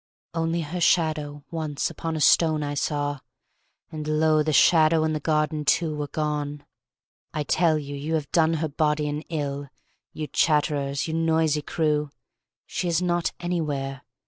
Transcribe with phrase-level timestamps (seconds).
[0.33, 3.19] Only her shadow once upon a stone I saw,
[3.91, 6.65] and, lo, the shadow and the garden, too, were gone.
[7.35, 9.69] I tell you you have done her body an ill,
[10.11, 12.09] You chatterers, you noisy crew!
[12.65, 14.01] She is not anywhere!